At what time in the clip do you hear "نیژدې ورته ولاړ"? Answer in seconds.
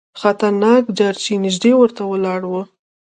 1.43-2.41